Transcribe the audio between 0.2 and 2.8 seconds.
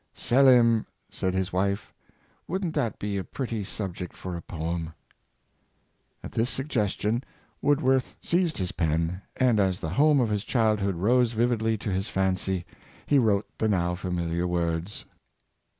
"Selim," said his wife, ''wouldn't